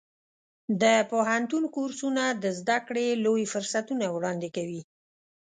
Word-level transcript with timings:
د 0.81 0.83
پوهنتون 1.11 1.63
کورسونه 1.75 2.23
د 2.43 2.45
زده 2.59 2.77
کړې 2.87 3.07
لوی 3.25 3.43
فرصتونه 3.53 4.05
وړاندې 4.09 4.49
کوي. 4.55 4.81